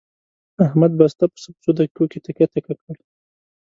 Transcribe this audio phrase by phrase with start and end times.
[0.65, 2.95] احمد بسته پسه په څو دقیقو کې تکه تکه کړ.